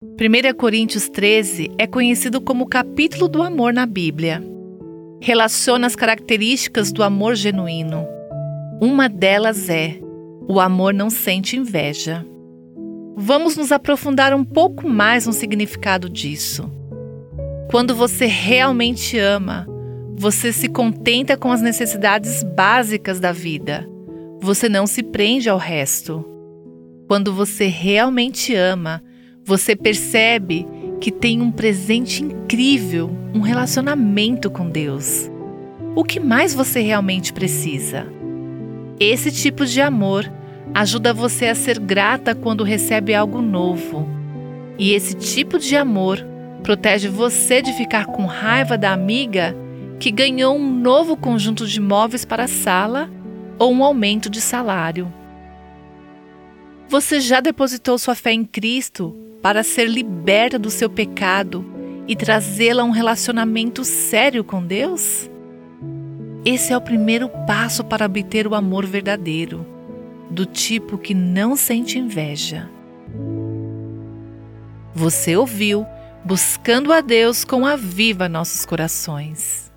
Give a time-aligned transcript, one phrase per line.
[0.00, 4.40] 1 Coríntios 13 é conhecido como o capítulo do amor na Bíblia.
[5.20, 8.06] Relaciona as características do amor genuíno.
[8.80, 9.98] Uma delas é:
[10.46, 12.24] o amor não sente inveja.
[13.16, 16.72] Vamos nos aprofundar um pouco mais no significado disso.
[17.68, 19.66] Quando você realmente ama,
[20.16, 23.84] você se contenta com as necessidades básicas da vida.
[24.40, 26.24] Você não se prende ao resto.
[27.08, 29.02] Quando você realmente ama,
[29.48, 30.68] você percebe
[31.00, 35.30] que tem um presente incrível, um relacionamento com Deus.
[35.96, 38.06] O que mais você realmente precisa?
[39.00, 40.30] Esse tipo de amor
[40.74, 44.06] ajuda você a ser grata quando recebe algo novo.
[44.78, 46.22] E esse tipo de amor
[46.62, 49.56] protege você de ficar com raiva da amiga
[49.98, 53.10] que ganhou um novo conjunto de móveis para a sala
[53.58, 55.10] ou um aumento de salário.
[56.86, 61.64] Você já depositou sua fé em Cristo para ser liberta do seu pecado
[62.06, 65.30] e trazê-la a um relacionamento sério com Deus?
[66.44, 69.66] Esse é o primeiro passo para obter o amor verdadeiro,
[70.30, 72.70] do tipo que não sente inveja.
[74.94, 75.86] Você ouviu
[76.24, 79.67] Buscando a Deus com a Viva Nossos Corações.